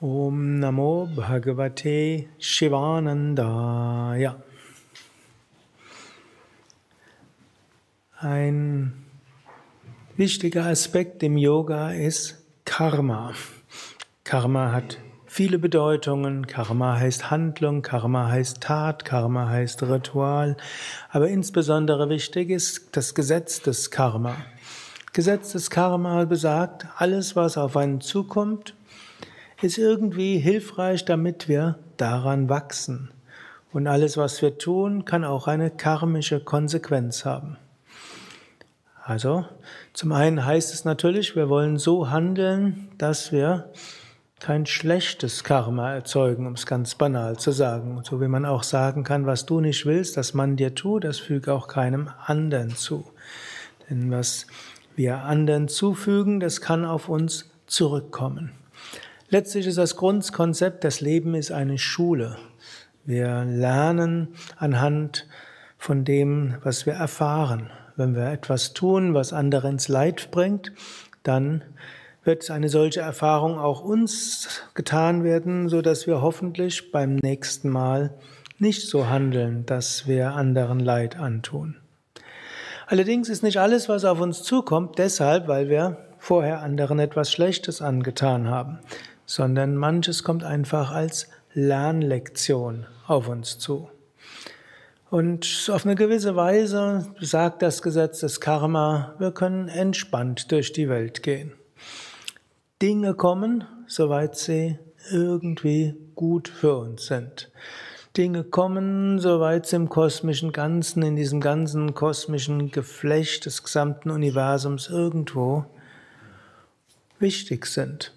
Om 0.00 0.58
Namo 0.58 1.08
Bhagavate 1.14 2.26
Shivanandaya. 2.40 4.34
Ein 8.18 8.92
wichtiger 10.16 10.66
Aspekt 10.66 11.22
im 11.22 11.36
Yoga 11.36 11.92
ist 11.92 12.44
Karma. 12.64 13.34
Karma 14.24 14.72
hat 14.72 14.98
viele 15.26 15.60
Bedeutungen. 15.60 16.48
Karma 16.48 16.98
heißt 16.98 17.30
Handlung, 17.30 17.82
Karma 17.82 18.26
heißt 18.26 18.62
Tat, 18.62 19.04
Karma 19.04 19.48
heißt 19.48 19.84
Ritual. 19.84 20.56
Aber 21.10 21.28
insbesondere 21.28 22.08
wichtig 22.08 22.50
ist 22.50 22.96
das 22.96 23.14
Gesetz 23.14 23.62
des 23.62 23.92
Karma. 23.92 24.34
Gesetz 25.12 25.52
des 25.52 25.70
Karma 25.70 26.24
besagt, 26.24 26.84
alles, 26.96 27.36
was 27.36 27.56
auf 27.56 27.76
einen 27.76 28.00
zukommt, 28.00 28.74
ist 29.62 29.78
irgendwie 29.78 30.38
hilfreich, 30.38 31.04
damit 31.04 31.48
wir 31.48 31.78
daran 31.96 32.48
wachsen. 32.48 33.10
Und 33.72 33.86
alles, 33.86 34.16
was 34.16 34.40
wir 34.40 34.58
tun, 34.58 35.04
kann 35.04 35.24
auch 35.24 35.48
eine 35.48 35.70
karmische 35.70 36.40
Konsequenz 36.40 37.24
haben. 37.24 37.56
Also, 39.02 39.44
zum 39.92 40.12
einen 40.12 40.46
heißt 40.46 40.72
es 40.72 40.84
natürlich, 40.84 41.36
wir 41.36 41.48
wollen 41.48 41.76
so 41.76 42.10
handeln, 42.10 42.88
dass 42.96 43.32
wir 43.32 43.70
kein 44.40 44.66
schlechtes 44.66 45.44
Karma 45.44 45.92
erzeugen, 45.92 46.46
um 46.46 46.54
es 46.54 46.66
ganz 46.66 46.94
banal 46.94 47.38
zu 47.38 47.50
sagen. 47.50 48.00
So 48.04 48.20
wie 48.20 48.28
man 48.28 48.46
auch 48.46 48.62
sagen 48.62 49.02
kann, 49.02 49.26
was 49.26 49.46
du 49.46 49.60
nicht 49.60 49.86
willst, 49.86 50.16
dass 50.16 50.34
man 50.34 50.56
dir 50.56 50.74
tut, 50.74 51.04
das 51.04 51.18
füge 51.18 51.52
auch 51.52 51.68
keinem 51.68 52.10
anderen 52.26 52.76
zu. 52.76 53.04
Denn 53.88 54.10
was 54.10 54.46
wir 54.96 55.22
anderen 55.22 55.68
zufügen, 55.68 56.40
das 56.40 56.60
kann 56.60 56.84
auf 56.84 57.08
uns 57.08 57.50
zurückkommen. 57.66 58.52
Letztlich 59.30 59.66
ist 59.66 59.78
das 59.78 59.96
Grundkonzept, 59.96 60.84
das 60.84 61.00
Leben 61.00 61.34
ist 61.34 61.50
eine 61.50 61.78
Schule. 61.78 62.36
Wir 63.06 63.44
lernen 63.44 64.28
anhand 64.56 65.26
von 65.78 66.04
dem, 66.04 66.56
was 66.62 66.84
wir 66.84 66.92
erfahren. 66.92 67.70
Wenn 67.96 68.14
wir 68.14 68.26
etwas 68.26 68.74
tun, 68.74 69.14
was 69.14 69.32
andere 69.32 69.68
ins 69.68 69.88
Leid 69.88 70.30
bringt, 70.30 70.72
dann 71.22 71.64
wird 72.22 72.50
eine 72.50 72.68
solche 72.68 73.00
Erfahrung 73.00 73.58
auch 73.58 73.82
uns 73.82 74.62
getan 74.74 75.24
werden, 75.24 75.68
so 75.68 75.80
dass 75.80 76.06
wir 76.06 76.20
hoffentlich 76.20 76.92
beim 76.92 77.16
nächsten 77.16 77.70
Mal 77.70 78.14
nicht 78.58 78.88
so 78.88 79.08
handeln, 79.08 79.64
dass 79.66 80.06
wir 80.06 80.32
anderen 80.32 80.80
Leid 80.80 81.16
antun. 81.16 81.76
Allerdings 82.86 83.30
ist 83.30 83.42
nicht 83.42 83.58
alles, 83.58 83.88
was 83.88 84.04
auf 84.04 84.20
uns 84.20 84.42
zukommt, 84.42 84.98
deshalb, 84.98 85.48
weil 85.48 85.70
wir 85.70 85.96
vorher 86.18 86.60
anderen 86.60 86.98
etwas 86.98 87.32
Schlechtes 87.32 87.80
angetan 87.80 88.48
haben 88.48 88.78
sondern 89.26 89.76
manches 89.76 90.22
kommt 90.22 90.44
einfach 90.44 90.90
als 90.90 91.28
Lernlektion 91.52 92.86
auf 93.06 93.28
uns 93.28 93.58
zu. 93.58 93.88
Und 95.10 95.70
auf 95.72 95.84
eine 95.84 95.94
gewisse 95.94 96.34
Weise 96.34 97.14
sagt 97.20 97.62
das 97.62 97.82
Gesetz 97.82 98.20
des 98.20 98.40
Karma, 98.40 99.14
wir 99.18 99.30
können 99.30 99.68
entspannt 99.68 100.50
durch 100.50 100.72
die 100.72 100.88
Welt 100.88 101.22
gehen. 101.22 101.52
Dinge 102.82 103.14
kommen, 103.14 103.64
soweit 103.86 104.36
sie 104.36 104.78
irgendwie 105.12 105.94
gut 106.16 106.48
für 106.48 106.76
uns 106.76 107.06
sind. 107.06 107.52
Dinge 108.16 108.42
kommen, 108.42 109.18
soweit 109.18 109.66
sie 109.66 109.76
im 109.76 109.88
kosmischen 109.88 110.52
Ganzen, 110.52 111.02
in 111.02 111.16
diesem 111.16 111.40
ganzen 111.40 111.94
kosmischen 111.94 112.70
Geflecht 112.70 113.46
des 113.46 113.62
gesamten 113.62 114.10
Universums 114.10 114.88
irgendwo 114.88 115.64
wichtig 117.18 117.66
sind 117.66 118.13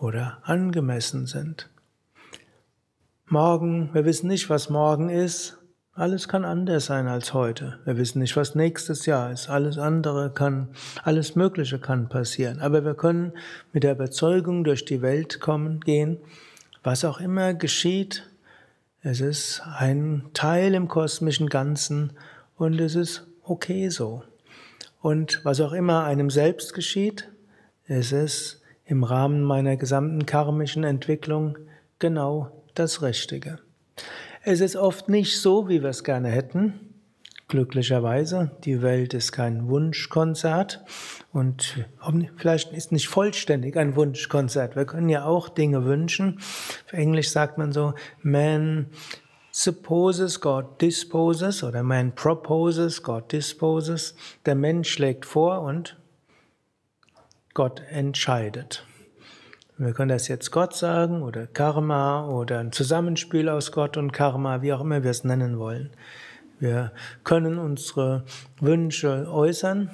oder 0.00 0.38
angemessen 0.44 1.26
sind. 1.26 1.68
Morgen, 3.26 3.90
wir 3.92 4.04
wissen 4.04 4.28
nicht, 4.28 4.48
was 4.48 4.70
morgen 4.70 5.10
ist. 5.10 5.58
Alles 5.92 6.28
kann 6.28 6.44
anders 6.44 6.86
sein 6.86 7.08
als 7.08 7.34
heute. 7.34 7.80
Wir 7.84 7.96
wissen 7.96 8.20
nicht, 8.20 8.36
was 8.36 8.54
nächstes 8.54 9.04
Jahr 9.04 9.32
ist. 9.32 9.50
Alles 9.50 9.78
andere 9.78 10.30
kann, 10.30 10.68
alles 11.02 11.34
Mögliche 11.34 11.80
kann 11.80 12.08
passieren. 12.08 12.60
Aber 12.60 12.84
wir 12.84 12.94
können 12.94 13.32
mit 13.72 13.82
der 13.82 13.92
Überzeugung 13.92 14.62
durch 14.62 14.84
die 14.84 15.02
Welt 15.02 15.40
kommen, 15.40 15.80
gehen. 15.80 16.18
Was 16.84 17.04
auch 17.04 17.20
immer 17.20 17.52
geschieht, 17.52 18.30
es 19.02 19.20
ist 19.20 19.62
ein 19.64 20.30
Teil 20.34 20.74
im 20.74 20.86
kosmischen 20.88 21.48
Ganzen 21.48 22.12
und 22.56 22.80
es 22.80 22.94
ist 22.94 23.26
okay 23.42 23.88
so. 23.88 24.22
Und 25.00 25.44
was 25.44 25.60
auch 25.60 25.72
immer 25.72 26.04
einem 26.04 26.30
selbst 26.30 26.74
geschieht, 26.74 27.28
es 27.86 28.12
ist 28.12 28.62
im 28.88 29.04
Rahmen 29.04 29.42
meiner 29.42 29.76
gesamten 29.76 30.26
karmischen 30.26 30.82
Entwicklung 30.82 31.58
genau 31.98 32.64
das 32.74 33.02
Richtige. 33.02 33.58
Es 34.42 34.60
ist 34.60 34.76
oft 34.76 35.08
nicht 35.08 35.40
so, 35.40 35.68
wie 35.68 35.82
wir 35.82 35.90
es 35.90 36.04
gerne 36.04 36.28
hätten. 36.28 36.80
Glücklicherweise, 37.48 38.50
die 38.64 38.82
Welt 38.82 39.14
ist 39.14 39.32
kein 39.32 39.68
Wunschkonzert 39.68 40.84
und 41.32 41.86
vielleicht 42.36 42.72
ist 42.72 42.92
nicht 42.92 43.08
vollständig 43.08 43.76
ein 43.76 43.94
Wunschkonzert. 43.94 44.74
Wir 44.74 44.84
können 44.84 45.08
ja 45.08 45.24
auch 45.24 45.48
Dinge 45.48 45.84
wünschen. 45.84 46.38
Auf 46.86 46.92
Englisch 46.92 47.30
sagt 47.30 47.58
man 47.58 47.72
so, 47.72 47.94
man 48.22 48.86
supposes, 49.50 50.40
God 50.40 50.80
disposes 50.80 51.62
oder 51.62 51.82
man 51.82 52.14
proposes, 52.14 53.02
God 53.02 53.32
disposes. 53.32 54.14
Der 54.46 54.54
Mensch 54.54 54.90
schlägt 54.90 55.26
vor 55.26 55.62
und 55.62 55.96
Gott 57.58 57.82
entscheidet. 57.90 58.84
Wir 59.78 59.92
können 59.92 60.10
das 60.10 60.28
jetzt 60.28 60.52
Gott 60.52 60.76
sagen 60.76 61.22
oder 61.22 61.48
Karma 61.48 62.28
oder 62.28 62.60
ein 62.60 62.70
Zusammenspiel 62.70 63.48
aus 63.48 63.72
Gott 63.72 63.96
und 63.96 64.12
Karma, 64.12 64.62
wie 64.62 64.72
auch 64.72 64.80
immer 64.80 65.02
wir 65.02 65.10
es 65.10 65.24
nennen 65.24 65.58
wollen. 65.58 65.90
Wir 66.60 66.92
können 67.24 67.58
unsere 67.58 68.22
Wünsche 68.60 69.26
äußern, 69.28 69.90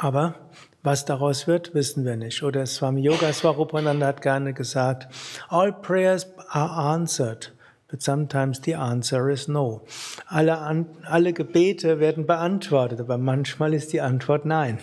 aber 0.00 0.34
was 0.82 1.04
daraus 1.04 1.46
wird, 1.46 1.72
wissen 1.72 2.04
wir 2.04 2.16
nicht. 2.16 2.42
Oder 2.42 2.66
Swami 2.66 3.02
Yoga 3.02 3.32
Swarupananda 3.32 4.08
hat 4.08 4.20
gerne 4.20 4.52
gesagt, 4.52 5.06
all 5.50 5.72
prayers 5.72 6.26
are 6.48 6.68
answered, 6.68 7.52
but 7.86 8.02
sometimes 8.02 8.60
the 8.64 8.74
answer 8.74 9.30
is 9.30 9.46
no. 9.46 9.82
Alle, 10.26 10.58
alle 11.04 11.32
Gebete 11.32 12.00
werden 12.00 12.26
beantwortet, 12.26 12.98
aber 12.98 13.18
manchmal 13.18 13.72
ist 13.72 13.92
die 13.92 14.00
Antwort 14.00 14.44
nein. 14.44 14.80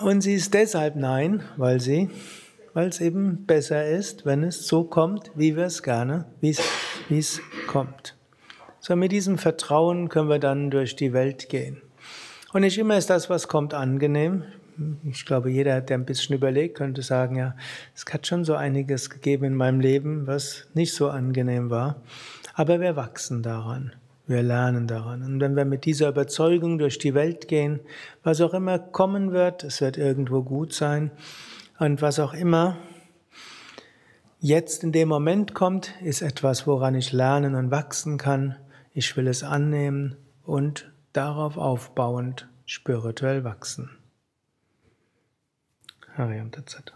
Und 0.00 0.20
sie 0.22 0.34
ist 0.34 0.52
deshalb 0.54 0.96
nein, 0.96 1.44
weil 1.56 1.80
sie, 1.80 2.10
weil 2.74 2.88
es 2.88 3.00
eben 3.00 3.46
besser 3.46 3.86
ist, 3.86 4.26
wenn 4.26 4.42
es 4.42 4.66
so 4.66 4.84
kommt, 4.84 5.30
wie 5.34 5.56
wir 5.56 5.66
es 5.66 5.82
gerne, 5.82 6.24
wie 6.40 6.50
es, 6.50 7.40
kommt. 7.66 8.16
So 8.80 8.96
mit 8.96 9.12
diesem 9.12 9.38
Vertrauen 9.38 10.08
können 10.08 10.28
wir 10.28 10.40
dann 10.40 10.70
durch 10.70 10.96
die 10.96 11.12
Welt 11.12 11.48
gehen. 11.48 11.80
Und 12.52 12.62
nicht 12.62 12.78
immer 12.78 12.98
ist 12.98 13.10
das, 13.10 13.30
was 13.30 13.46
kommt, 13.46 13.74
angenehm. 13.74 14.44
Ich 15.04 15.24
glaube, 15.24 15.50
jeder, 15.50 15.80
der 15.80 15.98
ein 15.98 16.04
bisschen 16.04 16.34
überlegt, 16.34 16.78
könnte 16.78 17.02
sagen, 17.02 17.36
ja, 17.36 17.54
es 17.94 18.04
hat 18.12 18.26
schon 18.26 18.44
so 18.44 18.54
einiges 18.54 19.08
gegeben 19.10 19.44
in 19.44 19.54
meinem 19.54 19.80
Leben, 19.80 20.26
was 20.26 20.66
nicht 20.74 20.94
so 20.94 21.10
angenehm 21.10 21.70
war. 21.70 22.02
Aber 22.54 22.80
wir 22.80 22.96
wachsen 22.96 23.42
daran. 23.42 23.92
Wir 24.32 24.42
lernen 24.42 24.86
daran. 24.86 25.22
Und 25.22 25.40
wenn 25.40 25.56
wir 25.56 25.66
mit 25.66 25.84
dieser 25.84 26.08
Überzeugung 26.08 26.78
durch 26.78 26.98
die 26.98 27.12
Welt 27.12 27.48
gehen, 27.48 27.80
was 28.22 28.40
auch 28.40 28.54
immer 28.54 28.78
kommen 28.78 29.30
wird, 29.30 29.62
es 29.62 29.82
wird 29.82 29.98
irgendwo 29.98 30.42
gut 30.42 30.72
sein. 30.72 31.10
Und 31.78 32.00
was 32.00 32.18
auch 32.18 32.32
immer 32.32 32.78
jetzt 34.40 34.84
in 34.84 34.90
dem 34.90 35.08
Moment 35.08 35.52
kommt, 35.52 35.92
ist 36.00 36.22
etwas, 36.22 36.66
woran 36.66 36.94
ich 36.94 37.12
lernen 37.12 37.54
und 37.54 37.70
wachsen 37.70 38.16
kann. 38.16 38.56
Ich 38.94 39.14
will 39.18 39.26
es 39.26 39.42
annehmen 39.42 40.16
und 40.44 40.90
darauf 41.12 41.58
aufbauend 41.58 42.48
spirituell 42.64 43.44
wachsen. 43.44 43.90
Hariam 46.16 46.50
Tatsat. 46.50 46.94